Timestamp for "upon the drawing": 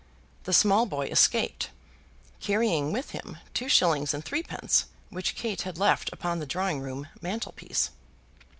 6.11-6.79